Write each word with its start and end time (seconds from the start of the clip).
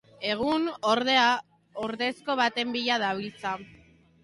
Egun, 0.27 0.63
ordea, 0.91 1.25
ordezko 1.89 2.39
baten 2.41 2.75
bila 2.79 3.01
dabiltza. 3.07 3.57